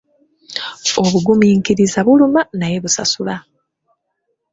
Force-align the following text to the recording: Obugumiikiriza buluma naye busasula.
Obugumiikiriza 1.03 1.99
buluma 2.05 2.41
naye 2.59 2.77
busasula. 2.83 3.35